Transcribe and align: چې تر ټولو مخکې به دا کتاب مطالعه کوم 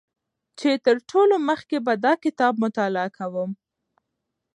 چې 0.59 0.69
تر 0.85 0.97
ټولو 1.09 1.35
مخکې 1.49 1.77
به 1.85 1.93
دا 2.05 2.13
کتاب 2.23 2.53
مطالعه 2.63 3.09
کوم 3.17 3.49